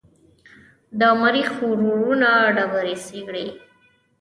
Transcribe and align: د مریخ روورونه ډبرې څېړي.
د 0.99 1.01
مریخ 1.21 1.49
روورونه 1.63 2.29
ډبرې 2.55 2.95
څېړي. 3.05 3.47